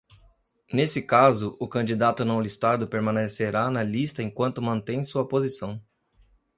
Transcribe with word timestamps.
Nesse 0.73 0.99
caso, 1.03 1.55
o 1.59 1.67
candidato 1.67 2.25
não 2.25 2.41
listado 2.41 2.87
permanecerá 2.87 3.69
na 3.69 3.83
lista 3.83 4.23
enquanto 4.23 4.59
mantém 4.59 5.05
sua 5.05 5.27
posição. 5.27 5.79